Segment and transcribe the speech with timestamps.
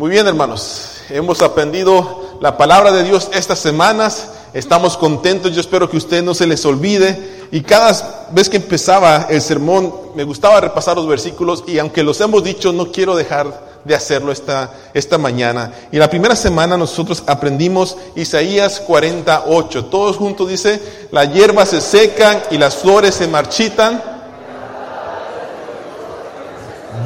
[0.00, 0.92] Muy bien, hermanos.
[1.10, 4.30] Hemos aprendido la palabra de Dios estas semanas.
[4.54, 5.54] Estamos contentos.
[5.54, 7.46] Yo espero que usted no se les olvide.
[7.52, 11.64] Y cada vez que empezaba el sermón, me gustaba repasar los versículos.
[11.66, 15.70] Y aunque los hemos dicho, no quiero dejar de hacerlo esta, esta mañana.
[15.92, 19.84] Y la primera semana nosotros aprendimos Isaías 48.
[19.84, 20.80] Todos juntos dice,
[21.10, 24.02] la hierba se seca y las flores se marchitan.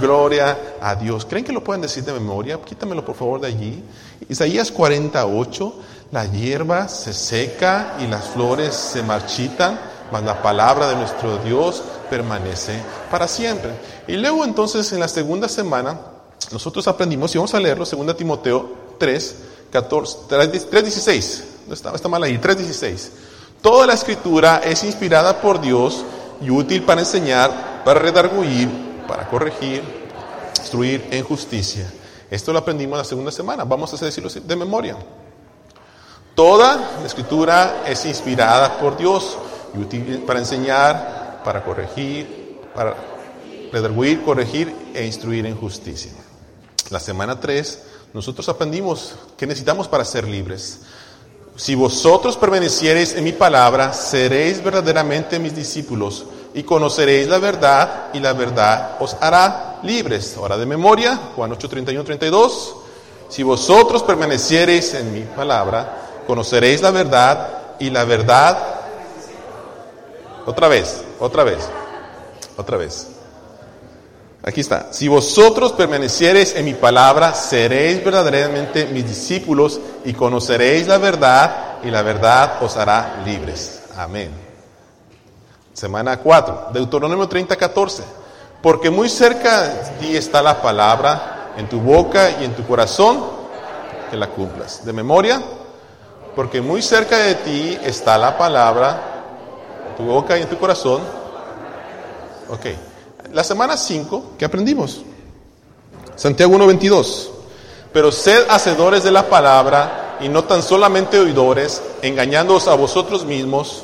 [0.00, 1.24] Gloria a Dios.
[1.24, 2.60] ¿Creen que lo pueden decir de memoria?
[2.60, 3.82] Quítamelo por favor de allí.
[4.28, 5.74] Isaías 48,
[6.12, 9.80] la hierba se seca y las flores se marchitan,
[10.12, 12.78] mas la palabra de nuestro Dios permanece
[13.10, 13.70] para siempre.
[14.06, 15.98] Y luego entonces en la segunda semana
[16.52, 19.36] nosotros aprendimos, y vamos a leerlo, 2 Timoteo 3,
[19.72, 21.44] 14, 3, 16.
[21.70, 23.12] Está, está mal ahí, 3, 16.
[23.62, 26.04] Toda la escritura es inspirada por Dios
[26.42, 28.68] y útil para enseñar, para redarguir,
[29.08, 30.03] para corregir,
[30.64, 31.92] instruir en justicia.
[32.30, 33.64] Esto lo aprendimos la segunda semana.
[33.64, 34.96] Vamos a decirlo de memoria.
[36.34, 39.38] Toda la escritura es inspirada por Dios
[40.26, 42.96] para enseñar, para corregir, para
[43.70, 46.12] redarguir, corregir e instruir en justicia.
[46.90, 47.82] La semana 3
[48.14, 50.80] nosotros aprendimos que necesitamos para ser libres.
[51.56, 58.20] Si vosotros permaneciereis en mi palabra, seréis verdaderamente mis discípulos y conoceréis la verdad y
[58.20, 60.36] la verdad os hará libres.
[60.36, 62.76] Ahora de memoria, Juan 8, 31, 32.
[63.28, 68.58] Si vosotros permaneciereis en mi palabra, conoceréis la verdad y la verdad...
[70.46, 71.68] Otra vez, otra vez,
[72.56, 73.08] otra vez.
[74.42, 74.92] Aquí está.
[74.92, 81.90] Si vosotros permaneciereis en mi palabra, seréis verdaderamente mis discípulos y conoceréis la verdad y
[81.90, 83.80] la verdad os hará libres.
[83.96, 84.30] Amén.
[85.72, 88.02] Semana 4, Deuteronomio 30, 14.
[88.64, 93.22] Porque muy cerca de ti está la palabra en tu boca y en tu corazón,
[94.10, 94.86] que la cumplas.
[94.86, 95.42] De memoria,
[96.34, 99.02] porque muy cerca de ti está la palabra
[99.90, 101.02] en tu boca y en tu corazón.
[102.48, 102.64] Ok.
[103.34, 105.02] La semana 5, ¿qué aprendimos?
[106.16, 107.28] Santiago 1.22.
[107.92, 113.82] Pero sed hacedores de la palabra y no tan solamente oidores, engañándoos a vosotros mismos.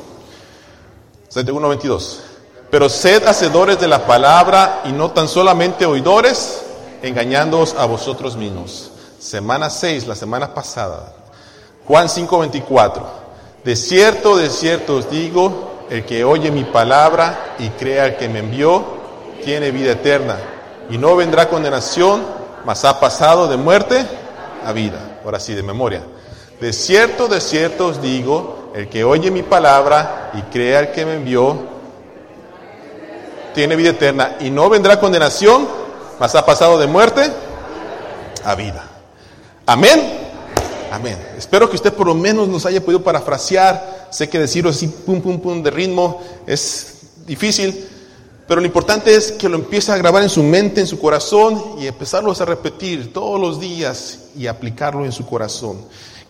[1.28, 2.29] Santiago 1.22.
[2.70, 6.62] Pero sed hacedores de la palabra y no tan solamente oidores,
[7.02, 8.92] engañándoos a vosotros mismos.
[9.18, 11.12] Semana 6, la semana pasada.
[11.86, 13.02] Juan 5.24.
[13.64, 18.28] De cierto, de cierto os digo, el que oye mi palabra y crea al que
[18.28, 18.84] me envió,
[19.44, 20.38] tiene vida eterna
[20.88, 22.22] y no vendrá condenación,
[22.64, 24.06] mas ha pasado de muerte
[24.64, 25.18] a vida.
[25.24, 26.02] Ahora sí, de memoria.
[26.60, 31.04] De cierto, de cierto os digo, el que oye mi palabra y crea al que
[31.04, 31.79] me envió,
[33.54, 35.68] tiene vida eterna y no vendrá condenación,
[36.18, 37.30] mas ha pasado de muerte
[38.44, 38.84] a vida.
[39.66, 40.18] Amén.
[40.90, 41.16] Amén.
[41.38, 44.08] Espero que usted por lo menos nos haya podido parafrasear.
[44.10, 47.86] Sé que decirlo así, pum, pum, pum, de ritmo es difícil,
[48.48, 51.76] pero lo importante es que lo empiece a grabar en su mente, en su corazón
[51.78, 55.78] y empezarlo a repetir todos los días y aplicarlo en su corazón.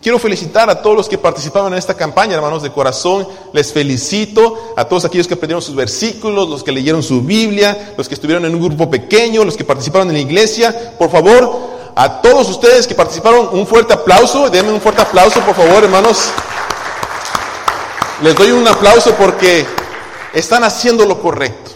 [0.01, 3.27] Quiero felicitar a todos los que participaron en esta campaña, hermanos de corazón.
[3.53, 8.07] Les felicito a todos aquellos que aprendieron sus versículos, los que leyeron su Biblia, los
[8.07, 10.95] que estuvieron en un grupo pequeño, los que participaron en la iglesia.
[10.97, 11.51] Por favor,
[11.95, 14.49] a todos ustedes que participaron, un fuerte aplauso.
[14.49, 16.31] Denme un fuerte aplauso, por favor, hermanos.
[18.23, 19.67] Les doy un aplauso porque
[20.33, 21.69] están haciendo lo correcto.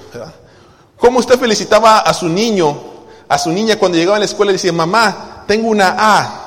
[0.98, 2.76] ¿Cómo usted felicitaba a su niño,
[3.30, 6.42] a su niña cuando llegaba a la escuela y decía, mamá, tengo una A?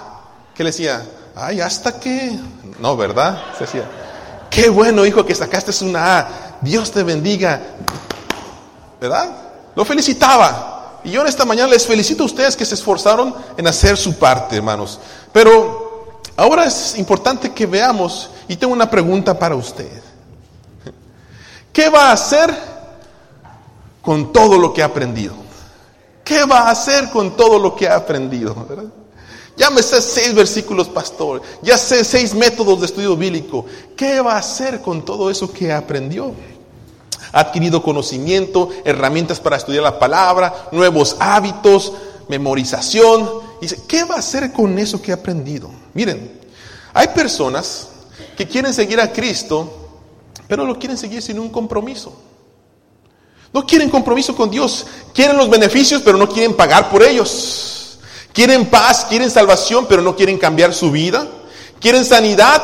[0.57, 1.07] ¿Qué le decía?
[1.39, 2.39] Ay, ¿hasta qué?
[2.81, 3.41] No, ¿verdad?
[3.57, 3.85] Se decía,
[4.51, 6.29] qué bueno, hijo, que sacaste una A.
[6.61, 7.61] Dios te bendiga.
[9.01, 9.31] ¿Verdad?
[9.77, 11.01] Lo felicitaba.
[11.05, 14.19] Y yo en esta mañana les felicito a ustedes que se esforzaron en hacer su
[14.19, 14.99] parte, hermanos.
[15.33, 20.03] Pero ahora es importante que veamos, y tengo una pregunta para usted.
[21.73, 22.53] ¿Qué va a hacer
[24.09, 25.35] con todo lo que ha aprendido.
[26.25, 28.57] ¿Qué va a hacer con todo lo que ha aprendido?
[29.59, 31.43] Ya me sé seis versículos, pastor.
[31.63, 33.67] Ya sé seis métodos de estudio bíblico.
[33.97, 36.33] ¿Qué va a hacer con todo eso que aprendió?
[37.33, 41.93] Ha adquirido conocimiento, herramientas para estudiar la palabra, nuevos hábitos,
[42.29, 43.49] memorización.
[43.89, 45.69] ¿qué va a hacer con eso que ha aprendido?
[45.93, 46.41] Miren,
[46.95, 47.89] hay personas
[48.37, 49.89] que quieren seguir a Cristo,
[50.47, 52.17] pero lo quieren seguir sin un compromiso.
[53.53, 54.87] No quieren compromiso con Dios.
[55.13, 57.78] Quieren los beneficios, pero no quieren pagar por ellos.
[58.39, 61.27] Quieren paz, quieren salvación, pero no quieren cambiar su vida.
[61.81, 62.63] Quieren sanidad,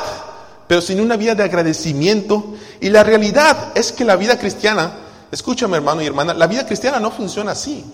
[0.68, 2.54] pero sin una vida de agradecimiento.
[2.80, 4.96] Y la realidad es que la vida cristiana,
[5.32, 7.84] escúchame hermano y hermana, la vida cristiana no funciona así.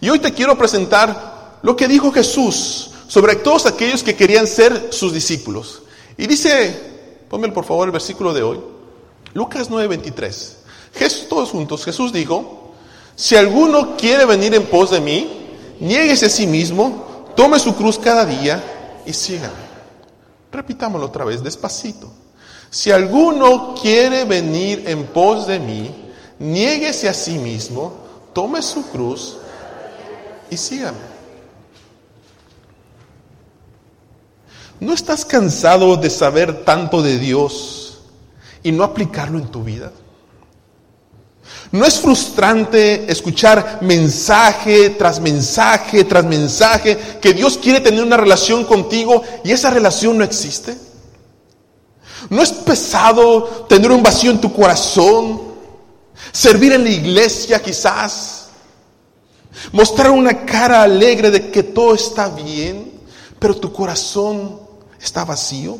[0.00, 4.88] Y hoy te quiero presentar lo que dijo Jesús sobre todos aquellos que querían ser
[4.90, 5.82] sus discípulos.
[6.16, 6.74] Y dice,
[7.28, 8.60] ponme por favor el versículo de hoy,
[9.34, 10.52] Lucas 9:23.
[10.94, 12.72] Jesús, todos juntos, Jesús dijo,
[13.14, 15.37] si alguno quiere venir en pos de mí,
[15.80, 18.62] niéguese a sí mismo, tome su cruz cada día
[19.06, 19.68] y sígame.
[20.50, 22.10] Repitámoslo otra vez, despacito.
[22.70, 25.94] Si alguno quiere venir en pos de mí,
[26.38, 27.92] niéguese a sí mismo,
[28.32, 29.38] tome su cruz
[30.50, 31.18] y sígame.
[34.80, 37.98] ¿No estás cansado de saber tanto de Dios
[38.62, 39.92] y no aplicarlo en tu vida?
[41.70, 48.64] ¿No es frustrante escuchar mensaje tras mensaje tras mensaje que Dios quiere tener una relación
[48.64, 50.76] contigo y esa relación no existe?
[52.30, 55.42] ¿No es pesado tener un vacío en tu corazón?
[56.32, 58.48] Servir en la iglesia quizás.
[59.72, 62.92] Mostrar una cara alegre de que todo está bien,
[63.38, 64.60] pero tu corazón
[65.00, 65.78] está vacío.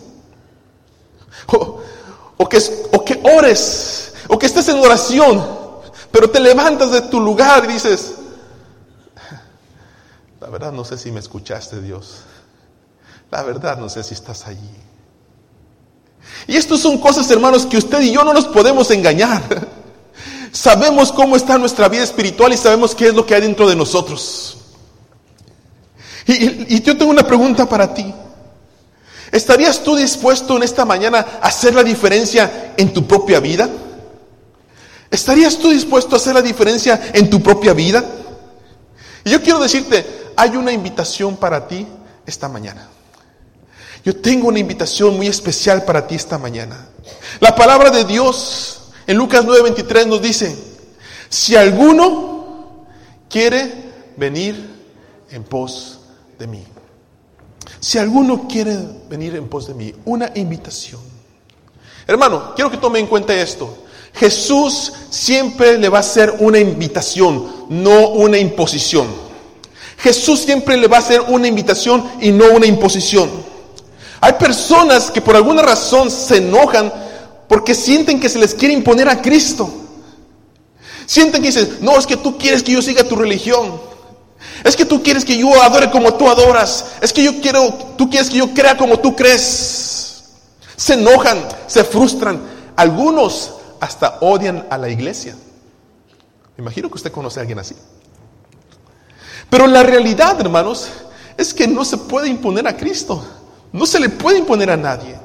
[2.40, 2.58] O, que,
[2.92, 5.44] o que ores, o que estés en oración,
[6.12, 8.14] pero te levantas de tu lugar y dices,
[10.40, 12.20] la verdad no sé si me escuchaste Dios.
[13.30, 14.70] La verdad no sé si estás allí.
[16.46, 19.42] Y estas son cosas, hermanos, que usted y yo no nos podemos engañar.
[20.52, 23.76] Sabemos cómo está nuestra vida espiritual y sabemos qué es lo que hay dentro de
[23.76, 24.56] nosotros.
[26.26, 28.14] Y, y yo tengo una pregunta para ti.
[29.30, 33.68] ¿Estarías tú dispuesto en esta mañana a hacer la diferencia en tu propia vida?
[35.10, 38.04] ¿Estarías tú dispuesto a hacer la diferencia en tu propia vida?
[39.24, 41.86] Y yo quiero decirte, hay una invitación para ti
[42.26, 42.88] esta mañana.
[44.04, 46.88] Yo tengo una invitación muy especial para ti esta mañana.
[47.40, 50.56] La palabra de Dios en Lucas 9:23 nos dice,
[51.28, 52.86] si alguno
[53.28, 53.72] quiere
[54.16, 54.78] venir
[55.30, 56.00] en pos
[56.38, 56.64] de mí.
[57.80, 58.76] Si alguno quiere
[59.08, 61.00] venir en pos de mí, una invitación.
[62.06, 63.84] Hermano, quiero que tome en cuenta esto.
[64.18, 69.06] Jesús siempre le va a hacer una invitación, no una imposición.
[69.98, 73.30] Jesús siempre le va a hacer una invitación y no una imposición.
[74.20, 76.92] Hay personas que por alguna razón se enojan
[77.48, 79.70] porque sienten que se les quiere imponer a Cristo.
[81.06, 83.80] Sienten que dicen, no, es que tú quieres que yo siga tu religión.
[84.64, 86.86] Es que tú quieres que yo adore como tú adoras.
[87.00, 90.24] Es que yo quiero, tú quieres que yo crea como tú crees.
[90.76, 91.38] Se enojan,
[91.68, 92.40] se frustran.
[92.76, 95.34] Algunos hasta odian a la iglesia.
[96.56, 97.76] Me imagino que usted conoce a alguien así.
[99.48, 100.88] Pero la realidad, hermanos,
[101.36, 103.24] es que no se puede imponer a Cristo.
[103.72, 105.16] No se le puede imponer a nadie.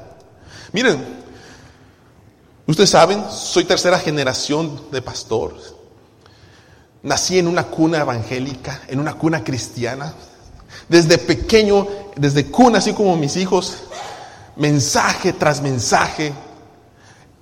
[0.72, 1.04] Miren,
[2.66, 5.54] ustedes saben, soy tercera generación de pastor.
[7.02, 10.14] Nací en una cuna evangélica, en una cuna cristiana.
[10.88, 11.86] Desde pequeño,
[12.16, 13.74] desde cuna, así como mis hijos,
[14.56, 16.32] mensaje tras mensaje,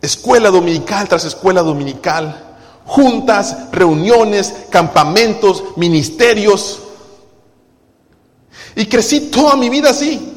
[0.02, 6.81] escuela dominical tras escuela dominical, juntas, reuniones, campamentos, ministerios.
[8.75, 10.28] Y crecí toda mi vida así.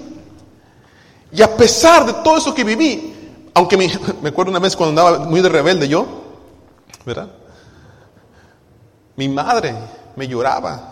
[1.31, 3.91] Y a pesar de todo eso que viví, aunque me,
[4.29, 6.05] acuerdo una vez cuando andaba muy de rebelde yo,
[7.03, 7.31] ¿verdad?
[9.15, 9.73] Mi madre
[10.15, 10.91] me lloraba.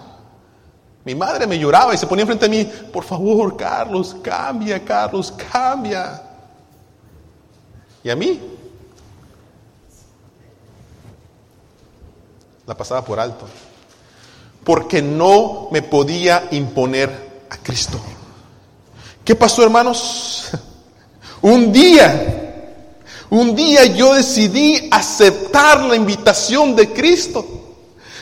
[1.05, 5.33] Mi madre me lloraba y se ponía frente a mí, por favor, Carlos, cambia, Carlos,
[5.51, 6.23] cambia.
[8.01, 8.52] Y a mí
[12.65, 13.45] la pasaba por alto,
[14.63, 17.99] porque no me podía imponer a Cristo.
[19.23, 20.49] ¿Qué pasó, hermanos?
[21.41, 22.43] Un día,
[23.29, 27.45] un día yo decidí aceptar la invitación de Cristo.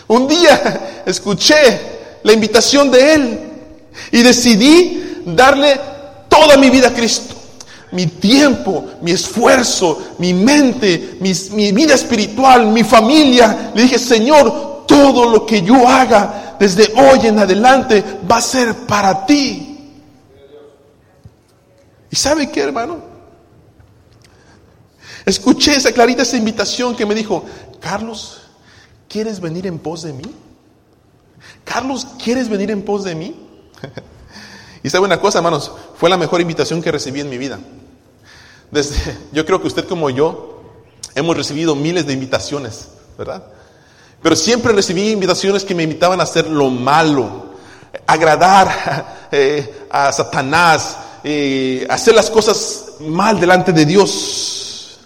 [0.08, 3.40] Un día escuché la invitación de Él
[4.12, 5.80] y decidí darle
[6.28, 7.36] toda mi vida a Cristo.
[7.92, 13.72] Mi tiempo, mi esfuerzo, mi mente, mi, vida espiritual, mi familia.
[13.76, 18.74] Le dije, Señor, todo lo que yo haga desde hoy en adelante va a ser
[18.88, 19.68] para ti.
[22.10, 23.00] ¿Y sabe qué, hermano?
[25.26, 27.46] Escuché esa clarita, esa invitación que me dijo,
[27.80, 28.42] Carlos,
[29.08, 30.26] ¿quieres venir en pos de mí?
[31.64, 33.36] Carlos, ¿quieres venir en pos de mí?
[34.84, 37.60] y sabe una cosa, hermanos, fue la mejor invitación que recibí en mi vida.
[38.72, 40.62] Desde, yo creo que usted como yo
[41.14, 42.88] hemos recibido miles de invitaciones,
[43.18, 43.44] ¿verdad?
[44.22, 47.52] Pero siempre recibí invitaciones que me invitaban a hacer lo malo,
[48.08, 55.00] agradar eh, a Satanás, eh, hacer las cosas mal delante de Dios.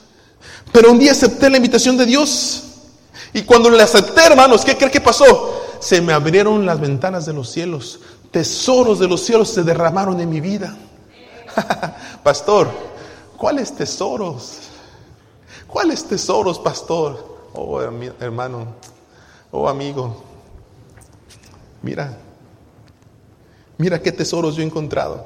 [0.72, 2.64] Pero un día acepté la invitación de Dios.
[3.34, 5.62] Y cuando le acepté, hermanos, ¿qué cree que pasó?
[5.80, 8.00] Se me abrieron las ventanas de los cielos.
[8.32, 10.76] tesoros de los cielos se derramaron en mi vida.
[12.24, 12.70] pastor,
[13.38, 14.70] ¿cuáles tesoros?
[15.68, 17.50] ¿Cuáles tesoros, pastor?
[17.54, 18.76] Oh, hermano,
[19.52, 20.24] oh, amigo.
[21.82, 22.18] Mira,
[23.78, 25.26] mira qué tesoros yo he encontrado.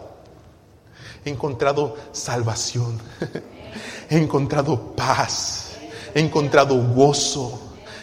[1.24, 3.00] He encontrado salvación.
[4.10, 5.78] He encontrado paz.
[6.16, 7.60] He encontrado gozo.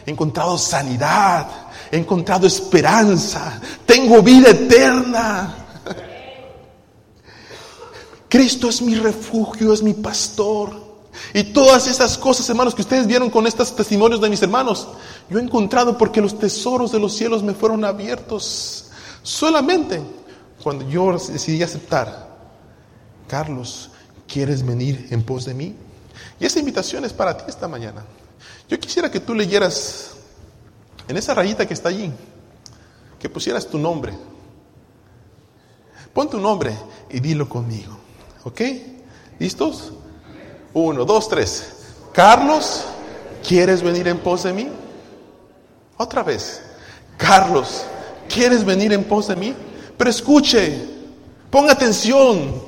[0.06, 1.48] He encontrado sanidad.
[1.90, 3.60] He encontrado esperanza.
[3.84, 5.65] Tengo vida eterna.
[8.28, 10.86] Cristo es mi refugio, es mi pastor.
[11.32, 14.88] Y todas esas cosas, hermanos, que ustedes vieron con estos testimonios de mis hermanos,
[15.30, 18.90] yo he encontrado porque los tesoros de los cielos me fueron abiertos
[19.22, 20.00] solamente
[20.62, 22.26] cuando yo decidí aceptar.
[23.28, 23.90] Carlos,
[24.26, 25.74] ¿quieres venir en pos de mí?
[26.38, 28.04] Y esa invitación es para ti esta mañana.
[28.68, 30.12] Yo quisiera que tú leyeras
[31.08, 32.12] en esa rayita que está allí,
[33.18, 34.12] que pusieras tu nombre.
[36.12, 36.76] Pon tu nombre
[37.10, 37.95] y dilo conmigo.
[38.46, 38.60] ¿Ok?
[39.40, 39.92] ¿Listos?
[40.72, 41.78] Uno, dos, tres.
[42.12, 42.84] Carlos,
[43.46, 44.68] ¿quieres venir en pos de mí?
[45.96, 46.62] Otra vez.
[47.16, 47.82] Carlos,
[48.32, 49.52] ¿quieres venir en pos de mí?
[49.98, 50.80] Pero escuche,
[51.50, 52.62] ponga atención.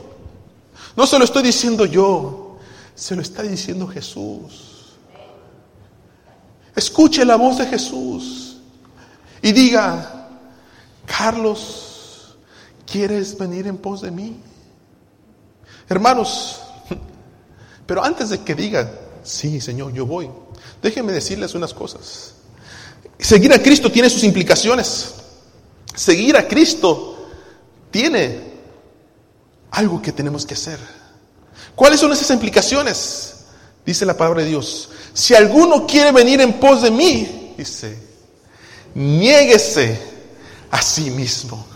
[0.97, 2.57] No se lo estoy diciendo yo,
[2.97, 4.97] se lo está diciendo Jesús.
[6.75, 8.57] Escuche la voz de Jesús
[9.41, 10.29] y diga,
[11.07, 12.37] Carlos,
[12.85, 14.41] ¿quieres venir en pos de mí?
[15.89, 16.61] Hermanos,
[17.87, 18.91] pero antes de que diga,
[19.23, 20.29] sí, Señor, yo voy,
[20.83, 22.35] déjenme decirles unas cosas.
[23.19, 25.15] Seguir a Cristo tiene sus implicaciones.
[25.95, 27.29] Seguir a Cristo
[27.91, 28.53] tiene
[29.71, 30.79] algo que tenemos que hacer.
[31.75, 33.35] ¿Cuáles son esas implicaciones?
[33.85, 34.91] Dice la palabra de Dios.
[35.15, 37.99] Si alguno quiere venir en pos de mí, dice,
[38.95, 39.99] niéguese
[40.71, 41.67] a sí mismo.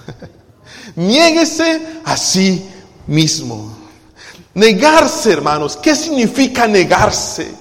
[0.97, 2.69] niéguese a sí
[3.07, 3.82] mismo.
[4.55, 5.77] Negarse, hermanos.
[5.77, 7.55] ¿Qué significa negarse?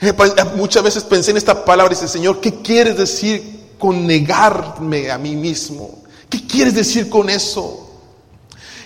[0.00, 3.74] Eh, pues, eh, muchas veces pensé en esta palabra y dice, Señor, ¿qué quieres decir
[3.78, 6.02] con negarme a mí mismo?
[6.28, 7.90] ¿Qué quieres decir con eso?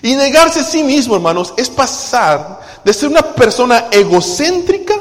[0.02, 4.94] Y negarse a sí mismo, hermanos, es pasar de ser una persona egocéntrica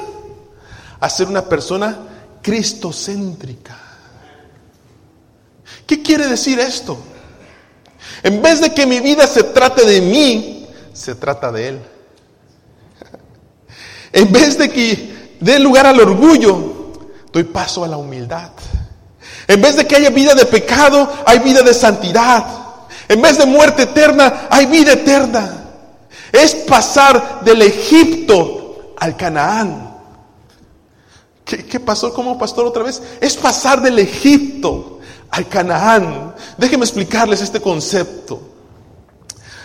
[0.99, 1.97] a ser una persona
[2.41, 3.77] cristocéntrica.
[5.85, 6.97] ¿Qué quiere decir esto?
[8.23, 11.81] En vez de que mi vida se trate de mí, se trata de Él.
[14.15, 16.93] En vez de que dé lugar al orgullo,
[17.33, 18.49] doy paso a la humildad.
[19.45, 22.45] En vez de que haya vida de pecado, hay vida de santidad.
[23.09, 25.65] En vez de muerte eterna, hay vida eterna.
[26.31, 29.95] Es pasar del Egipto al Canaán.
[31.43, 33.01] ¿Qué, pasó como pastor otra vez?
[33.19, 36.33] Es pasar del Egipto al Canaán.
[36.57, 38.41] Déjenme explicarles este concepto.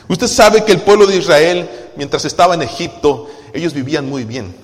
[0.09, 4.55] Usted sabe que el pueblo de Israel, mientras estaba en Egipto, ellos vivían muy bien.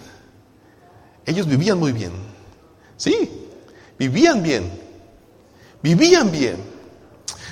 [1.24, 2.12] Ellos vivían muy bien.
[2.96, 3.30] Sí,
[3.98, 4.70] vivían bien.
[5.82, 6.56] Vivían bien.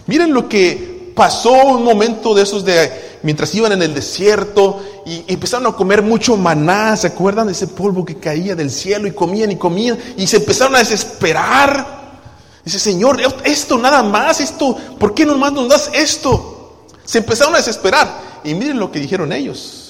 [0.07, 5.25] Miren lo que pasó un momento de esos de mientras iban en el desierto y
[5.33, 9.13] empezaron a comer mucho maná, ¿se acuerdan de ese polvo que caía del cielo y
[9.13, 12.05] comían y comían y se empezaron a desesperar?
[12.65, 16.87] Dice, Señor, esto nada más, esto, ¿por qué nomás nos das esto?
[17.05, 19.84] Se empezaron a desesperar y miren lo que dijeron ellos.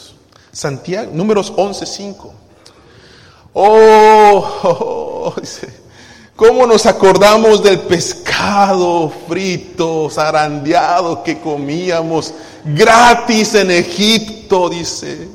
[0.54, 2.32] Santiago, números 11, 5.
[3.54, 5.68] Oh, dice,
[6.36, 12.32] ¿cómo nos acordamos del pescado frito, zarandeado que comíamos
[12.64, 14.68] gratis en Egipto?
[14.68, 15.28] Dice.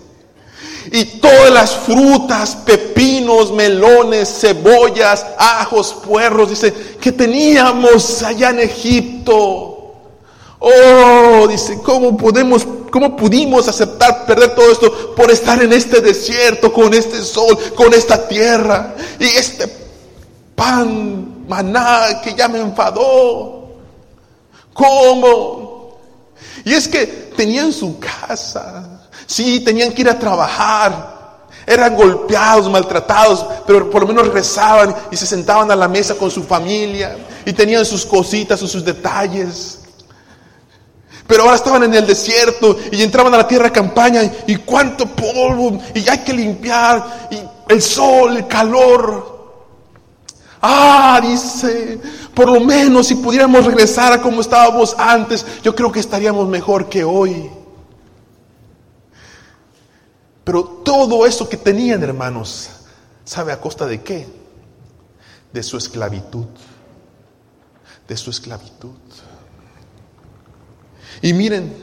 [0.91, 9.68] Y todas las frutas, pepinos, melones, cebollas, ajos, puerros, dice, que teníamos allá en Egipto.
[10.59, 16.73] Oh, dice, ¿cómo podemos, cómo pudimos aceptar perder todo esto por estar en este desierto,
[16.73, 19.67] con este sol, con esta tierra y este
[20.55, 23.69] pan, maná que ya me enfadó?
[24.73, 25.97] ¿Cómo?
[26.65, 27.05] Y es que
[27.37, 34.09] tenían su casa, sí, tenían que ir a trabajar, eran golpeados, maltratados, pero por lo
[34.09, 38.61] menos rezaban y se sentaban a la mesa con su familia y tenían sus cositas
[38.61, 39.78] o sus detalles.
[41.29, 45.05] Pero ahora estaban en el desierto y entraban a la tierra de campaña y, cuánto
[45.05, 47.37] polvo y hay que limpiar y
[47.71, 49.61] el sol, el calor.
[50.59, 51.99] Ah, dice,
[52.33, 56.89] por lo menos si pudiéramos regresar a como estábamos antes, yo creo que estaríamos mejor
[56.89, 57.51] que hoy.
[60.43, 62.71] Pero todo eso que tenían, hermanos,
[63.23, 64.27] ¿sabe a costa de qué?
[65.53, 66.47] De su esclavitud.
[68.07, 68.95] De su esclavitud.
[71.21, 71.73] Y miren,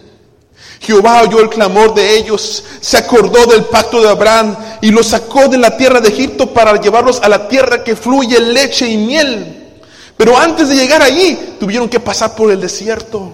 [0.80, 5.48] Jehová oyó el clamor de ellos, se acordó del pacto de Abraham y los sacó
[5.48, 9.80] de la tierra de Egipto para llevarlos a la tierra que fluye leche y miel.
[10.16, 13.32] Pero antes de llegar allí, tuvieron que pasar por el desierto.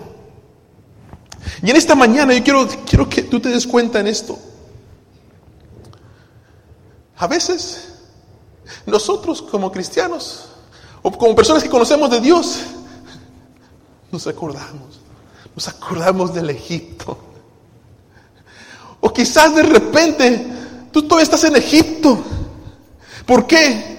[1.63, 4.39] Y en esta mañana yo quiero, quiero que tú te des cuenta en esto.
[7.17, 7.89] A veces,
[8.87, 10.47] nosotros como cristianos,
[11.03, 12.61] o como personas que conocemos de Dios,
[14.11, 15.02] nos acordamos,
[15.55, 17.19] nos acordamos del Egipto.
[19.01, 20.47] O quizás de repente
[20.93, 22.19] tú todavía estás en Egipto.
[23.27, 23.93] ¿Por qué?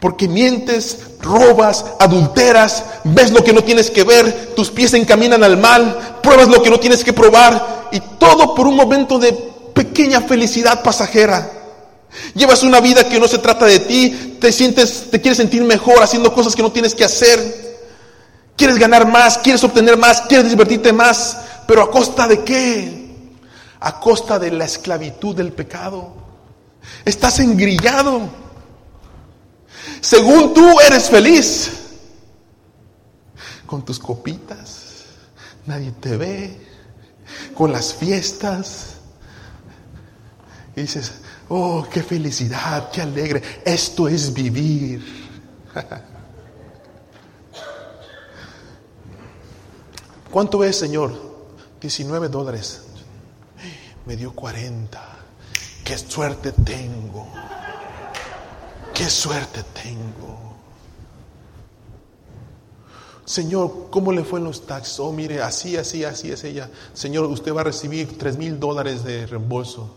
[0.00, 5.42] Porque mientes, robas, adulteras, ves lo que no tienes que ver, tus pies se encaminan
[5.42, 9.32] al mal, pruebas lo que no tienes que probar y todo por un momento de
[9.32, 11.50] pequeña felicidad pasajera.
[12.34, 16.02] Llevas una vida que no se trata de ti, te sientes, te quieres sentir mejor
[16.02, 17.63] haciendo cosas que no tienes que hacer.
[18.56, 23.04] Quieres ganar más, quieres obtener más, quieres divertirte más, pero a costa de qué?
[23.80, 26.14] A costa de la esclavitud del pecado.
[27.04, 28.28] Estás engrillado.
[30.00, 31.80] Según tú eres feliz.
[33.66, 35.04] Con tus copitas,
[35.66, 36.60] nadie te ve.
[37.54, 38.98] Con las fiestas.
[40.76, 41.12] Y dices,
[41.48, 43.42] oh, qué felicidad, qué alegre.
[43.64, 45.02] Esto es vivir.
[50.34, 51.12] ¿Cuánto es, Señor?
[51.80, 52.82] 19 dólares.
[54.04, 55.00] Me dio 40.
[55.84, 57.28] Qué suerte tengo.
[58.92, 60.56] Qué suerte tengo.
[63.24, 64.98] Señor, ¿cómo le fue en los taxes?
[64.98, 66.68] Oh, mire, así, así, así es ella.
[66.94, 69.94] Señor, usted va a recibir 3 mil dólares de reembolso.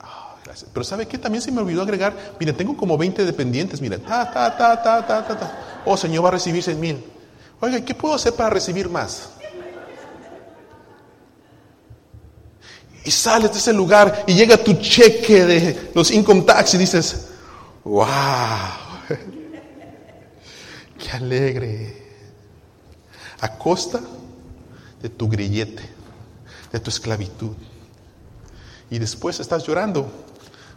[0.00, 0.36] Ah.
[0.70, 1.16] Pero ¿sabe qué?
[1.16, 2.34] También se me olvidó agregar.
[2.38, 3.80] Mire, tengo como 20 dependientes.
[3.80, 5.82] Mire, ta, ta, ta, ta, ta.
[5.86, 7.02] Oh, Señor, va a recibir 6 mil.
[7.60, 9.30] Oiga, ¿qué puedo hacer para recibir más?
[13.04, 17.28] Y sales de ese lugar y llega tu cheque de los income tax y dices,
[17.84, 18.06] wow,
[20.98, 22.00] qué alegre.
[23.40, 24.00] A costa
[25.00, 25.82] de tu grillete,
[26.72, 27.56] de tu esclavitud.
[28.90, 30.10] Y después estás llorando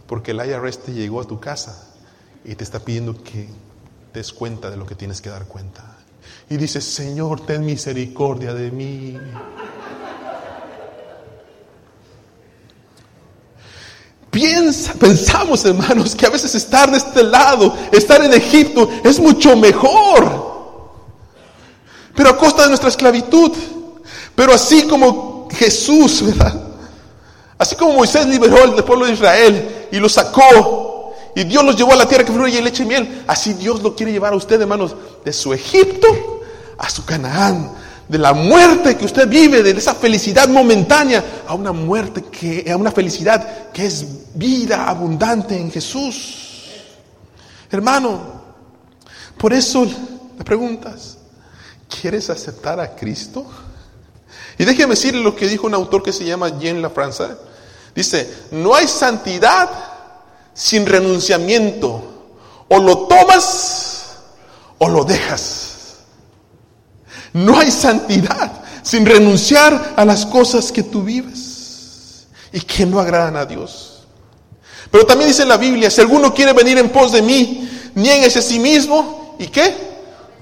[0.07, 1.93] porque el IRS te llegó a tu casa
[2.45, 3.49] y te está pidiendo que
[4.13, 5.92] des cuenta de lo que tienes que dar cuenta
[6.49, 9.17] y dices, Señor, ten misericordia de mí.
[14.29, 19.55] Piensa, pensamos, hermanos, que a veces estar de este lado, estar en Egipto, es mucho
[19.55, 20.51] mejor.
[22.15, 23.51] Pero a costa de nuestra esclavitud.
[24.35, 26.61] Pero así como Jesús, ¿verdad?
[27.57, 31.93] Así como Moisés liberó al pueblo de Israel y lo sacó y Dios los llevó
[31.93, 34.59] a la tierra que fluye leche y miel, así Dios lo quiere llevar a usted,
[34.61, 36.32] hermanos, de su Egipto
[36.77, 37.71] a su Canaán,
[38.07, 42.77] de la muerte que usted vive, de esa felicidad momentánea, a una muerte que, a
[42.77, 44.05] una felicidad que es
[44.35, 46.69] vida abundante en Jesús.
[47.71, 48.19] Hermano,
[49.37, 51.17] por eso le preguntas,
[51.89, 53.45] ¿quieres aceptar a Cristo?
[54.57, 57.37] Y déjeme decirle lo que dijo un autor que se llama Jean Lafranza.
[57.95, 59.69] Dice, no hay santidad
[60.53, 62.09] sin renunciamiento.
[62.67, 64.17] O lo tomas
[64.77, 65.62] o lo dejas.
[67.33, 73.35] No hay santidad sin renunciar a las cosas que tú vives y que no agradan
[73.35, 74.03] a Dios.
[74.91, 78.43] Pero también dice la Biblia, si alguno quiere venir en pos de mí, nieguese a
[78.43, 79.75] sí mismo y qué?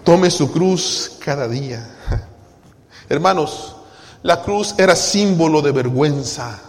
[0.04, 1.88] Tome su cruz cada día.
[3.10, 3.76] Hermanos,
[4.24, 6.60] la cruz era símbolo de vergüenza,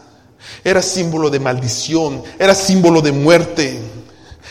[0.62, 3.80] era símbolo de maldición, era símbolo de muerte.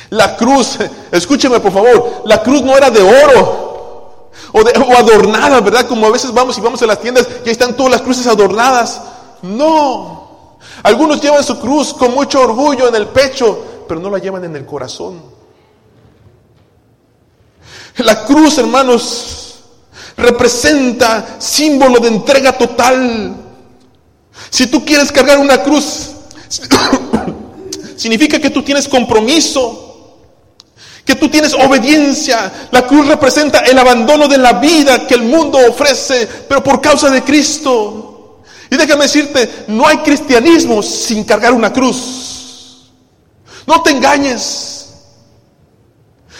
[0.10, 0.78] La cruz,
[1.12, 3.71] escúcheme por favor, la cruz no era de oro,
[4.52, 5.88] o, de, adornada, ¿verdad?
[5.88, 8.28] Como a veces vamos y vamos a las tiendas y ahí están todas las cruces
[8.28, 9.02] adornadas.
[9.42, 10.58] No.
[10.84, 14.56] Algunos llevan su cruz con mucho orgullo en el pecho, pero no la llevan en
[14.56, 15.22] el corazón.
[17.98, 19.56] La cruz, hermanos,
[20.18, 23.36] representa símbolo de entrega total.
[24.50, 26.12] Si tú quieres cargar una cruz,
[27.96, 29.91] significa que tú tienes compromiso
[31.06, 32.52] que tú tienes obediencia.
[32.72, 37.10] La cruz representa el abandono de la vida que el mundo ofrece, pero por causa
[37.10, 38.42] de Cristo.
[38.70, 42.92] Y déjame decirte, no hay cristianismo sin cargar una cruz.
[43.68, 44.82] No te engañes.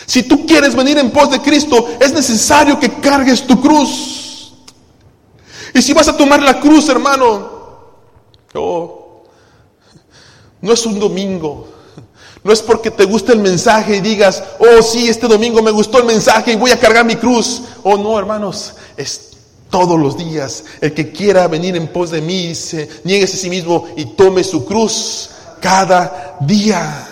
[0.06, 4.54] Si tú quieres venir en pos de Cristo, es necesario que cargues tu cruz.
[5.74, 7.50] Y si vas a tomar la cruz, hermano,
[8.54, 9.24] oh,
[10.62, 11.68] no es un domingo,
[12.44, 16.00] no es porque te guste el mensaje y digas, oh sí, este domingo me gustó
[16.00, 17.62] el mensaje y voy a cargar mi cruz.
[17.84, 19.30] Oh no, hermanos, es
[19.70, 20.64] todos los días.
[20.82, 24.44] El que quiera venir en pos de mí, se niegue a sí mismo y tome
[24.44, 25.30] su cruz
[25.62, 27.08] cada día.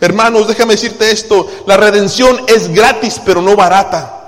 [0.00, 4.18] Hermanos, déjame decirte esto, la redención es gratis pero no barata.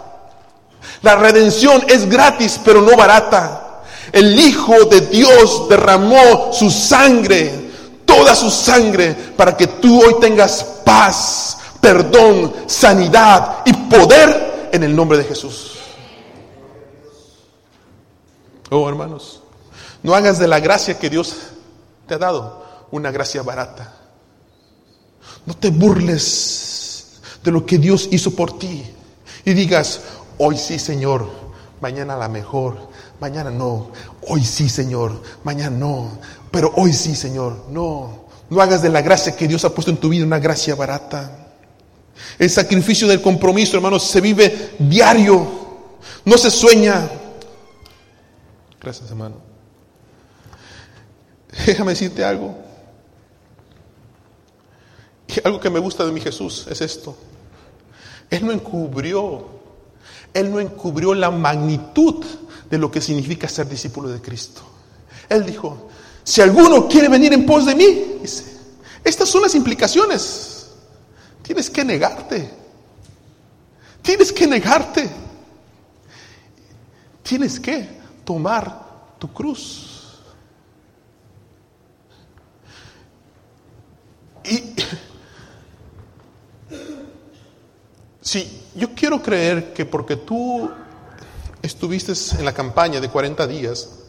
[1.03, 3.83] La redención es gratis pero no barata.
[4.12, 7.63] El Hijo de Dios derramó su sangre,
[8.16, 14.94] toda su sangre, para que tú hoy tengas paz, perdón, sanidad y poder en el
[14.94, 15.79] nombre de Jesús.
[18.70, 19.42] Oh, hermanos,
[20.03, 21.35] no hagas de la gracia que Dios
[22.07, 23.92] te ha dado una gracia barata.
[25.46, 28.85] No te burles de lo que Dios hizo por ti
[29.44, 30.00] y digas,
[30.38, 31.29] hoy sí, Señor,
[31.81, 32.88] mañana la mejor,
[33.20, 33.90] mañana no,
[34.29, 36.18] hoy sí, Señor, mañana no,
[36.55, 38.27] pero hoy sí, Señor, no.
[38.49, 41.49] No hagas de la gracia que Dios ha puesto en tu vida una gracia barata.
[42.38, 45.49] El sacrificio del compromiso, hermanos, se vive diario,
[46.25, 47.11] no se sueña.
[48.81, 49.38] Gracias, hermano.
[51.67, 52.57] Déjame decirte algo.
[55.43, 57.17] algo que me gusta de mi Jesús es esto.
[58.31, 59.49] Él no encubrió,
[60.33, 62.25] Él no encubrió la magnitud
[62.71, 64.62] de lo que significa ser discípulo de Cristo.
[65.29, 65.88] Él dijo,
[66.25, 68.45] si alguno quiere venir en pos de mí, dice,
[69.05, 70.71] estas son las implicaciones.
[71.43, 72.51] Tienes que negarte.
[74.01, 75.11] Tienes que negarte.
[77.23, 77.87] Tienes que
[78.25, 80.23] tomar tu cruz.
[84.45, 84.57] Y
[88.23, 90.71] si yo quiero creer que porque tú
[91.61, 94.04] estuviste en la campaña de 40 días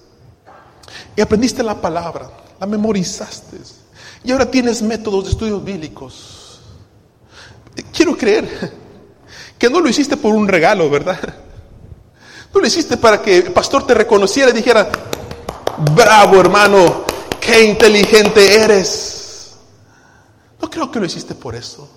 [1.16, 3.58] y aprendiste la palabra, la memorizaste
[4.24, 6.60] y ahora tienes métodos de estudios bíblicos,
[7.94, 8.74] quiero creer
[9.58, 11.20] que no lo hiciste por un regalo, ¿verdad?
[12.52, 14.90] Tú lo hiciste para que el pastor te reconociera y dijera,
[15.94, 17.06] bravo hermano,
[17.40, 19.56] qué inteligente eres.
[20.62, 21.88] No creo que lo hiciste por eso.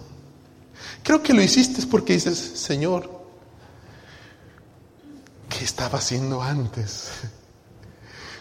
[1.02, 3.08] Creo que lo hiciste porque dices, Señor,
[5.48, 7.08] ¿qué estaba haciendo antes?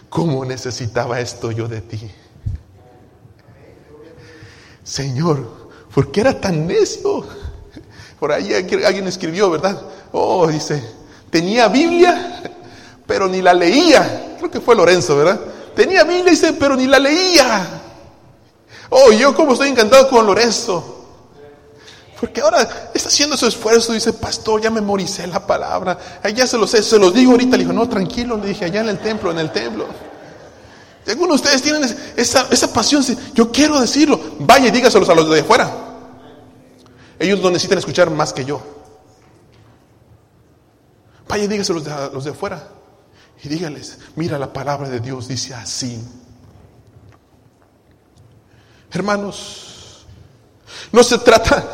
[0.08, 2.10] ¿Cómo necesitaba esto yo de ti?
[4.82, 5.46] Señor,
[5.94, 7.24] ¿por qué era tan necio?
[8.18, 9.80] Por ahí alguien escribió, ¿verdad?
[10.12, 10.82] Oh, dice,
[11.30, 12.42] Tenía Biblia,
[13.06, 14.36] pero ni la leía.
[14.38, 15.40] Creo que fue Lorenzo, ¿verdad?
[15.74, 17.82] Tenía Biblia, dice, pero ni la leía.
[18.90, 20.97] Oh, yo como estoy encantado con Lorenzo.
[22.20, 25.98] Porque ahora está haciendo su esfuerzo, dice, pastor, ya memoricé la palabra.
[26.34, 27.56] ya se los se los digo ahorita.
[27.56, 29.86] Le dijo, no, tranquilo, le dije, allá en el templo, en el templo.
[31.06, 33.02] Algunos de ustedes tienen esa, esa pasión,
[33.32, 34.20] yo quiero decirlo.
[34.40, 35.88] Vaya y dígaselos a los de afuera.
[37.18, 38.62] Ellos no necesitan escuchar más que yo.
[41.28, 42.68] Vaya y dígase a los de, afuera.
[43.42, 46.02] Y dígales, mira la palabra de Dios dice así.
[48.90, 50.06] Hermanos,
[50.90, 51.64] no se trata,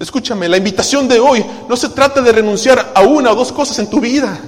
[0.00, 3.78] escúchame, la invitación de hoy no se trata de renunciar a una o dos cosas
[3.78, 4.38] en tu vida.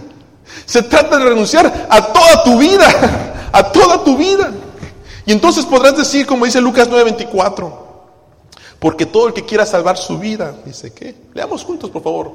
[0.64, 4.50] Se trata de renunciar a toda tu vida, a toda tu vida.
[5.26, 7.72] Y entonces podrás decir, como dice Lucas 9:24,
[8.78, 12.32] porque todo el que quiera salvar su vida, dice que, leamos juntos por favor,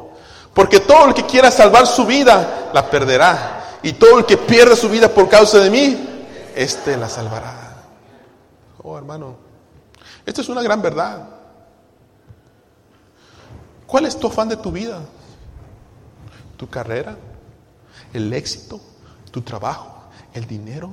[0.53, 3.79] porque todo el que quiera salvar su vida, la perderá.
[3.83, 5.97] Y todo el que pierda su vida por causa de mí,
[6.55, 7.83] éste la salvará.
[8.83, 9.35] Oh, hermano,
[10.25, 11.36] esto es una gran verdad.
[13.87, 15.01] ¿Cuál es tu afán de tu vida?
[16.57, 17.17] ¿Tu carrera?
[18.13, 18.79] ¿El éxito?
[19.31, 20.03] ¿Tu trabajo?
[20.33, 20.91] ¿El dinero?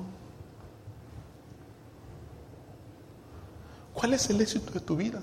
[3.93, 5.21] ¿Cuál es el éxito de tu vida?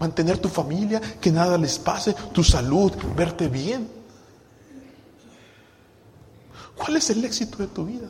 [0.00, 3.88] mantener tu familia, que nada les pase, tu salud, verte bien.
[6.74, 8.08] ¿Cuál es el éxito de tu vida?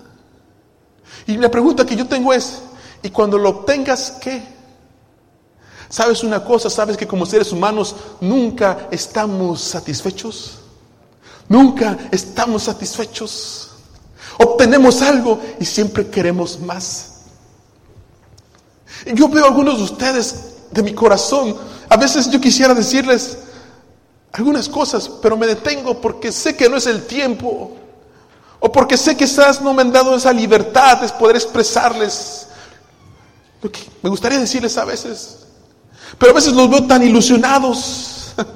[1.26, 2.62] Y la pregunta que yo tengo es,
[3.02, 4.59] ¿y cuando lo obtengas qué?
[5.90, 6.70] ¿Sabes una cosa?
[6.70, 10.60] ¿Sabes que como seres humanos nunca estamos satisfechos?
[11.48, 13.72] Nunca estamos satisfechos.
[14.38, 17.24] Obtenemos algo y siempre queremos más.
[19.14, 21.56] Yo veo a algunos de ustedes de mi corazón
[21.90, 23.36] a veces yo quisiera decirles
[24.32, 27.76] algunas cosas, pero me detengo porque sé que no es el tiempo.
[28.60, 32.46] O porque sé que quizás no me han dado esa libertad de poder expresarles
[33.60, 35.46] lo que me gustaría decirles a veces.
[36.18, 38.34] Pero a veces los veo tan ilusionados.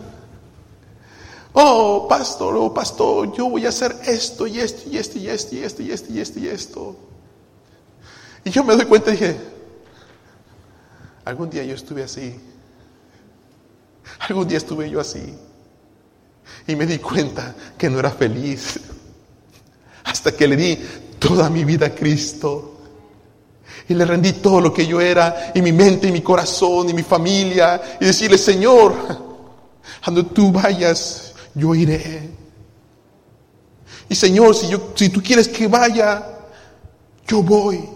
[1.57, 5.55] Oh, pastor, oh, pastor, yo voy a hacer esto y esto y esto y esto
[5.55, 6.97] y esto y esto y esto y esto.
[8.45, 9.41] Y yo me doy cuenta y dije,
[11.25, 12.35] algún día yo estuve así.
[14.19, 15.33] Algún día estuve yo así
[16.67, 18.81] y me di cuenta que no era feliz.
[20.05, 20.79] hasta que le di
[21.19, 22.74] toda mi vida a Cristo.
[23.89, 26.95] Y le rendí todo lo que yo era, y mi mente, y mi corazón, y
[26.95, 28.95] mi familia, y decirle, Señor,
[30.03, 32.31] cuando tú vayas, yo iré.
[34.09, 36.25] Y Señor, si, yo, si tú quieres que vaya,
[37.27, 37.89] yo voy.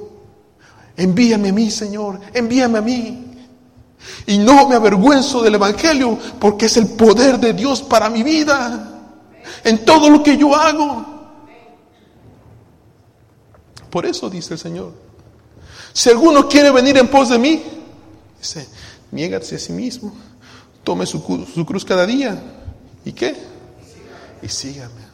[0.97, 3.25] Envíame a mí, Señor, envíame a mí.
[4.27, 9.01] Y no me avergüenzo del Evangelio porque es el poder de Dios para mi vida,
[9.65, 11.07] en todo lo que yo hago.
[13.91, 14.93] Por eso dice el Señor,
[15.93, 17.63] si alguno quiere venir en pos de mí,
[18.39, 18.69] dice,
[19.11, 20.15] niégate a sí mismo,
[20.85, 21.19] tome su,
[21.53, 22.41] su cruz cada día.
[23.05, 23.35] ¿Y qué?
[24.43, 25.09] Y sígame.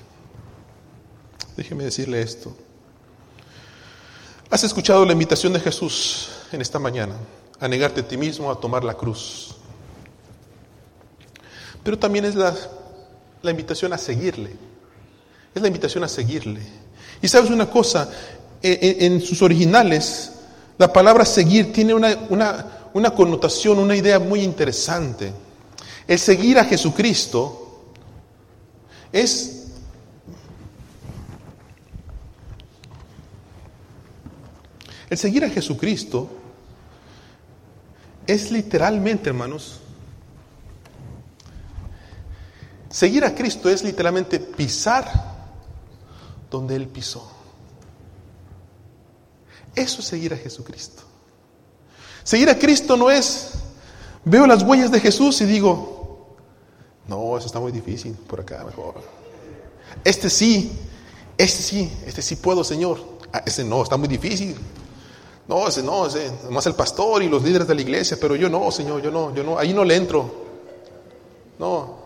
[1.57, 2.55] Déjeme decirle esto.
[4.51, 7.17] ¿Has escuchado la invitación de Jesús en esta mañana?
[7.61, 9.55] A negarte a ti mismo, a tomar la cruz.
[11.83, 12.55] Pero también es la,
[13.43, 14.51] la invitación a seguirle.
[15.55, 16.61] Es la invitación a seguirle.
[17.23, 18.11] Y sabes una cosa,
[18.63, 20.33] en, en sus originales,
[20.79, 25.33] la palabra seguir tiene una, una, una connotación, una idea muy interesante.
[26.07, 27.61] El seguir a Jesucristo
[29.13, 29.65] es
[35.15, 36.29] El seguir a Jesucristo
[38.27, 39.81] es literalmente, hermanos,
[42.89, 45.07] seguir a Cristo es literalmente pisar
[46.51, 47.34] donde Él pisó.
[49.75, 51.03] Eso es seguir a Jesucristo.
[52.23, 53.51] Seguir a Cristo no es,
[54.25, 56.37] veo las huellas de Jesús y digo,
[57.07, 58.95] no, eso está muy difícil, por acá mejor.
[60.03, 60.73] Este sí,
[61.37, 62.99] este sí, este sí puedo, Señor.
[63.33, 64.57] Ah, ese no, está muy difícil.
[65.47, 68.49] No, ese no, ese, más el pastor y los líderes de la iglesia, pero yo
[68.49, 70.45] no, Señor, yo no, yo no, ahí no le entro.
[71.59, 71.99] No.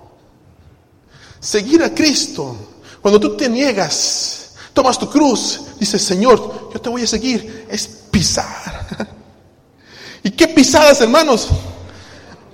[1.38, 2.57] Seguir a Cristo,
[3.00, 4.47] cuando tú te niegas,
[4.79, 8.87] tomas tu cruz, dices, Señor, yo te voy a seguir, es pisar.
[10.23, 11.49] ¿Y qué pisadas, hermanos?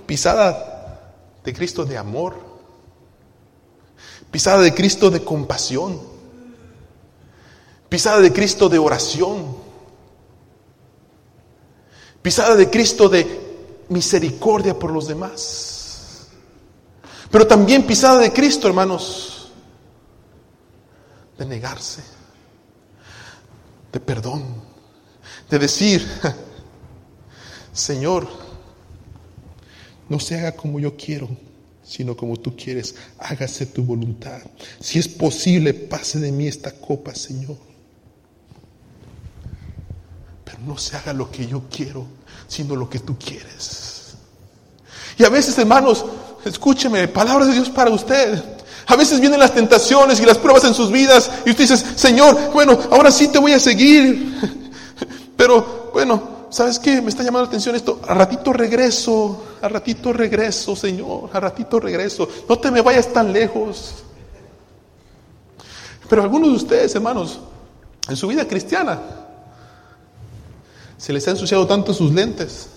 [0.07, 1.11] Pisada
[1.43, 2.35] de Cristo de amor,
[4.31, 6.01] pisada de Cristo de compasión,
[7.89, 9.65] pisada de Cristo de oración
[12.25, 16.25] pisada de Cristo de misericordia por los demás.
[17.29, 19.51] Pero también pisada de Cristo, hermanos,
[21.37, 22.01] de negarse,
[23.95, 24.43] de perdón,
[25.49, 26.05] de decir,
[27.73, 28.27] Señor,
[30.07, 31.27] no se haga como yo quiero,
[31.83, 34.41] sino como tú quieres, hágase tu voluntad.
[34.79, 37.57] Si es posible, pase de mí esta copa, Señor
[40.65, 42.05] no se haga lo que yo quiero,
[42.47, 44.15] sino lo que tú quieres.
[45.17, 46.05] Y a veces, hermanos,
[46.43, 48.43] escúcheme, palabra de Dios para usted.
[48.87, 52.51] A veces vienen las tentaciones y las pruebas en sus vidas y usted dice, Señor,
[52.53, 54.39] bueno, ahora sí te voy a seguir.
[55.37, 57.01] Pero bueno, ¿sabes qué?
[57.01, 57.99] Me está llamando la atención esto.
[58.07, 62.27] A ratito regreso, a ratito regreso, Señor, a ratito regreso.
[62.47, 64.03] No te me vayas tan lejos.
[66.07, 67.39] Pero algunos de ustedes, hermanos,
[68.07, 69.01] en su vida cristiana,
[70.97, 72.69] se les ha ensuciado tanto sus lentes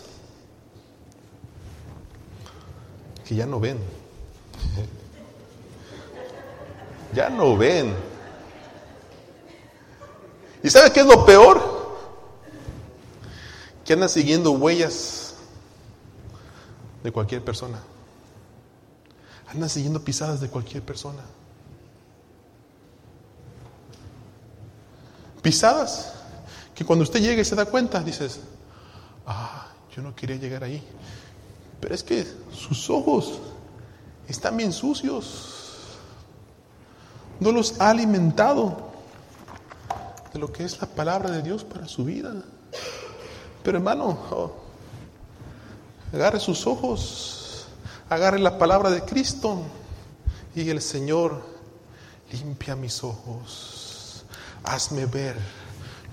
[3.27, 3.79] que ya no ven.
[7.14, 7.94] Ya no ven.
[10.62, 11.79] ¿Y sabe qué es lo peor?
[13.85, 15.35] Que andan siguiendo huellas
[17.03, 17.79] de cualquier persona.
[19.49, 21.23] Andan siguiendo pisadas de cualquier persona.
[25.40, 26.12] Pisadas
[26.75, 28.40] que cuando usted llega y se da cuenta, dices,
[29.27, 30.83] ah, yo no quería llegar ahí.
[31.81, 33.40] Pero es que sus ojos
[34.29, 35.58] están bien sucios.
[37.40, 38.88] No los ha alimentado
[40.33, 42.35] de lo que es la palabra de Dios para su vida.
[43.62, 44.53] Pero hermano, oh,
[46.12, 47.66] agarre sus ojos,
[48.09, 49.62] agarre la palabra de Cristo
[50.55, 51.42] y el Señor
[52.33, 54.24] limpia mis ojos,
[54.64, 55.37] hazme ver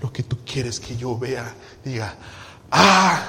[0.00, 1.52] lo que tú quieres que yo vea.
[1.84, 2.14] Diga,
[2.70, 3.22] ah,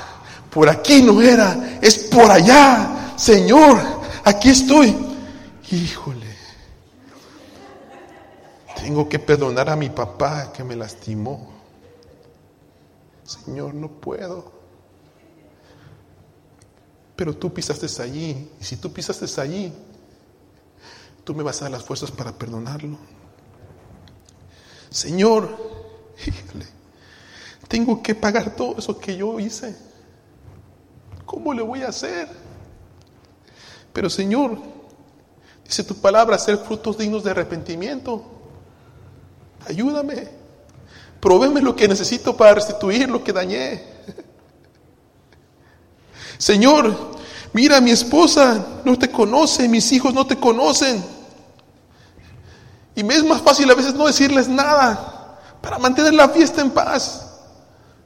[0.49, 3.13] por aquí no era, es por allá.
[3.15, 3.77] Señor,
[4.23, 4.95] aquí estoy.
[5.71, 6.26] Híjole,
[8.87, 11.45] tengo que perdonar a mi papá que me lastimó.
[13.25, 14.49] Señor, no puedo.
[17.13, 18.49] Pero tú pisaste allí.
[18.57, 19.73] Y si tú pisaste allí,
[21.25, 22.97] tú me vas a dar las fuerzas para perdonarlo.
[24.89, 25.49] Señor,
[27.67, 29.75] tengo que pagar todo eso que yo hice.
[31.25, 32.29] ¿Cómo le voy a hacer?
[33.91, 34.57] Pero Señor,
[35.65, 38.36] dice tu palabra, hacer frutos dignos de arrepentimiento.
[39.67, 40.27] Ayúdame.
[41.19, 43.83] Provéme lo que necesito para restituir lo que dañé.
[46.37, 46.95] Señor,
[47.53, 51.03] mira, mi esposa no te conoce, mis hijos no te conocen.
[52.95, 56.71] Y me es más fácil a veces no decirles nada para mantener la fiesta en
[56.71, 57.27] paz.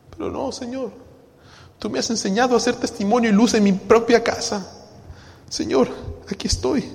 [0.09, 0.91] Pero no, Señor,
[1.79, 4.67] tú me has enseñado a hacer testimonio y luz en mi propia casa.
[5.49, 5.89] Señor,
[6.29, 6.89] aquí estoy.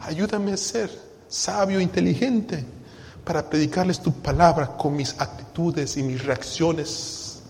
[0.00, 0.90] Ayúdame a ser
[1.28, 2.64] sabio, inteligente,
[3.28, 7.40] para predicarles tu palabra con mis actitudes y mis reacciones.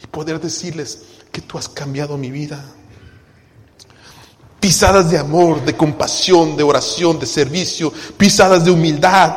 [0.00, 2.64] Y poder decirles que tú has cambiado mi vida
[4.60, 9.36] pisadas de amor, de compasión, de oración, de servicio, pisadas de humildad,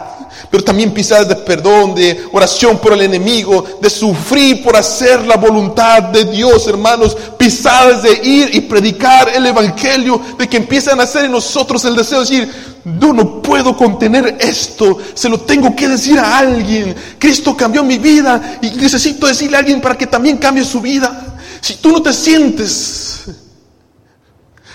[0.51, 5.37] pero también pisadas de perdón, de oración por el enemigo, de sufrir por hacer la
[5.37, 11.03] voluntad de Dios, hermanos, pisadas de ir y predicar el Evangelio, de que empiezan a
[11.03, 12.53] hacer en nosotros el deseo de decir,
[12.99, 17.97] yo no puedo contener esto, se lo tengo que decir a alguien, Cristo cambió mi
[17.97, 21.37] vida y necesito decirle a alguien para que también cambie su vida.
[21.61, 23.25] Si tú no te sientes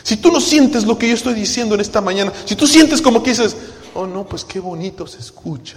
[0.02, 3.00] si tú no sientes lo que yo estoy diciendo en esta mañana, si tú sientes
[3.00, 3.56] como que dices,
[3.94, 5.76] oh no, pues qué bonito se escucha.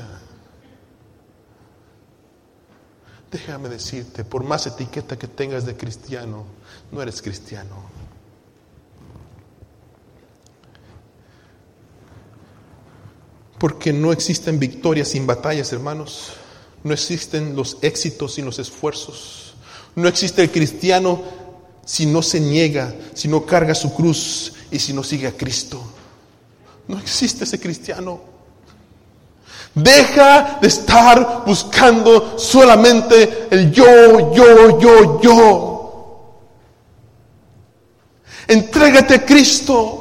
[3.33, 6.45] Déjame decirte, por más etiqueta que tengas de cristiano,
[6.91, 7.75] no eres cristiano.
[13.57, 16.33] Porque no existen victorias sin batallas, hermanos.
[16.83, 19.55] No existen los éxitos sin los esfuerzos.
[19.95, 21.23] No existe el cristiano
[21.83, 25.81] si no se niega, si no carga su cruz y si no sigue a Cristo.
[26.87, 28.32] No existe ese cristiano.
[29.75, 35.73] Deja de estar buscando solamente el yo, yo, yo, yo.
[38.47, 39.99] Entrégate a Cristo.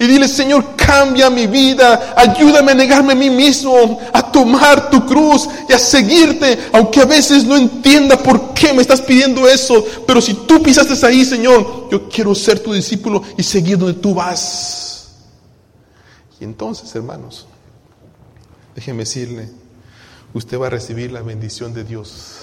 [0.00, 5.04] Y dile, Señor, cambia mi vida, ayúdame a negarme a mí mismo, a tomar tu
[5.04, 9.84] cruz y a seguirte, aunque a veces no entienda por qué me estás pidiendo eso.
[10.06, 14.14] Pero si tú pisaste ahí, Señor, yo quiero ser tu discípulo y seguir donde tú
[14.14, 15.08] vas.
[16.40, 17.46] Y entonces, hermanos,
[18.78, 19.48] déjeme decirle,
[20.34, 22.42] usted va a recibir la bendición de Dios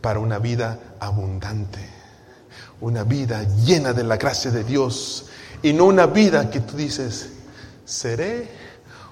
[0.00, 1.86] para una vida abundante,
[2.80, 5.26] una vida llena de la gracia de Dios
[5.62, 7.28] y no una vida que tú dices,
[7.84, 8.48] ¿seré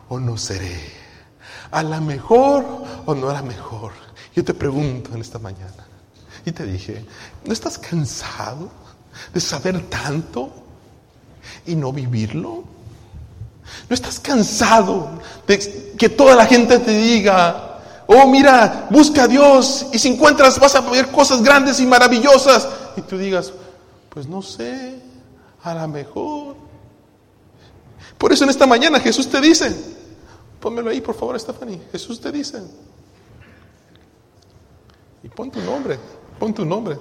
[0.08, 0.74] o no seré?
[1.70, 2.64] ¿A la mejor
[3.04, 3.92] o no a la mejor?
[4.34, 5.86] Yo te pregunto en esta mañana,
[6.46, 7.04] y te dije,
[7.44, 8.70] ¿no estás cansado
[9.34, 10.50] de saber tanto
[11.66, 12.64] y no vivirlo?
[13.88, 15.10] ¿No estás cansado
[15.46, 20.58] de que toda la gente te diga, oh mira, busca a Dios y si encuentras
[20.58, 22.66] vas a ver cosas grandes y maravillosas?
[22.96, 23.52] Y tú digas,
[24.08, 24.98] pues no sé,
[25.62, 26.56] a lo mejor.
[28.16, 29.76] Por eso en esta mañana Jesús te dice,
[30.58, 31.82] pónmelo ahí por favor, Stephanie.
[31.92, 32.62] Jesús te dice,
[35.22, 35.98] y pon tu nombre,
[36.38, 36.98] pon tu nombre.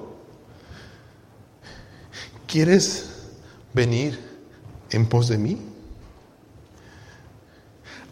[2.46, 3.12] ¿Quieres
[3.74, 4.20] venir
[4.90, 5.69] en pos de mí?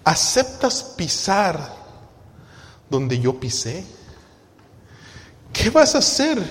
[0.08, 1.76] ¿Aceptas pisar
[2.90, 3.84] donde yo pisé?
[5.52, 6.42] ¿Qué vas a hacer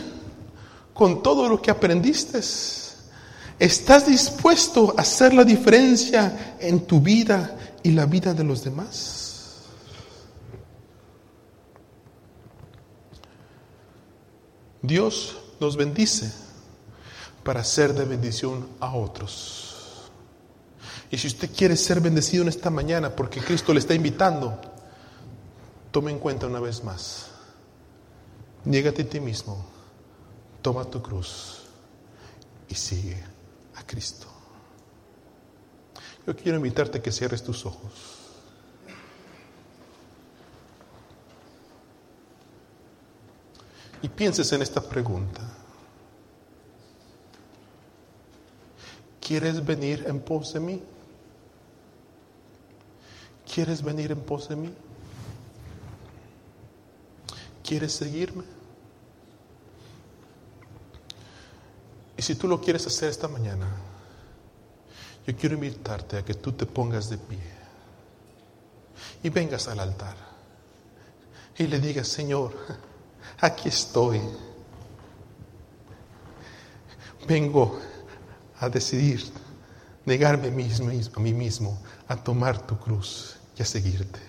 [0.93, 2.39] con todo lo que aprendiste?
[3.59, 9.63] ¿Estás dispuesto a hacer la diferencia en tu vida y la vida de los demás?
[14.83, 16.31] Dios nos bendice
[17.43, 19.66] para ser de bendición a otros.
[21.11, 24.61] Y si usted quiere ser bendecido en esta mañana porque Cristo le está invitando,
[25.91, 27.31] tome en cuenta una vez más.
[28.65, 29.65] Niégate a ti mismo,
[30.61, 31.63] toma tu cruz
[32.69, 33.23] y sigue
[33.77, 34.27] a Cristo.
[36.27, 37.93] Yo quiero invitarte a que cierres tus ojos.
[44.03, 45.41] Y pienses en esta pregunta.
[49.21, 50.83] ¿Quieres venir en pos de mí?
[53.57, 54.71] ¿Quieres venir en pos de mí?
[57.65, 58.45] ¿Quieres seguirme?
[62.19, 63.67] Y si tú lo quieres hacer esta mañana,
[65.27, 67.41] yo quiero invitarte a que tú te pongas de pie
[69.23, 70.17] y vengas al altar
[71.57, 72.53] y le digas, Señor,
[73.41, 74.21] aquí estoy.
[77.27, 77.81] Vengo
[78.61, 79.25] a decidir
[80.05, 84.21] negarme a mí mismo, a tomar tu cruz y a seguirte.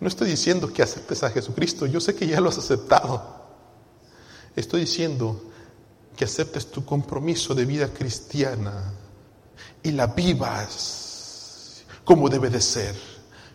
[0.00, 3.44] No estoy diciendo que aceptes a Jesucristo, yo sé que ya lo has aceptado.
[4.54, 5.50] Estoy diciendo
[6.16, 8.92] que aceptes tu compromiso de vida cristiana
[9.82, 12.94] y la vivas como debe de ser.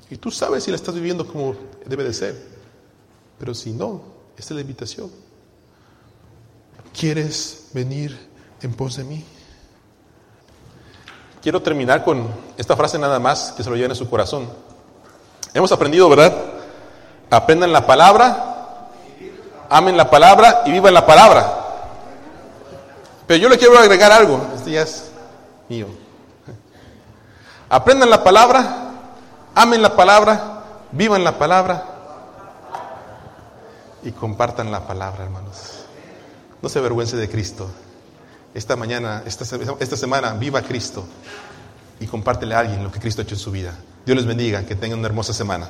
[0.10, 1.55] Y tú sabes si la estás viviendo como
[1.86, 2.36] debe de ser.
[3.38, 4.01] Pero si no,
[4.38, 5.12] esta es la invitación.
[6.97, 8.18] ¿Quieres venir
[8.62, 9.24] en pos de mí?
[11.41, 12.27] Quiero terminar con
[12.57, 14.49] esta frase nada más, que se lo lleven en su corazón.
[15.53, 16.33] Hemos aprendido, ¿verdad?
[17.29, 18.89] Aprendan la palabra,
[19.69, 21.59] amen la palabra y vivan la palabra.
[23.25, 25.11] Pero yo le quiero agregar algo, este es
[25.69, 25.87] mío.
[27.69, 28.91] Aprendan la palabra,
[29.55, 31.83] amen la palabra, vivan la palabra
[34.03, 35.85] y compartan la palabra, hermanos.
[36.61, 37.69] No se avergüence de Cristo.
[38.53, 39.45] Esta mañana, esta,
[39.79, 41.05] esta semana, viva Cristo
[41.99, 43.73] y compártele a alguien lo que Cristo ha hecho en su vida.
[44.05, 45.69] Dios les bendiga, que tengan una hermosa semana.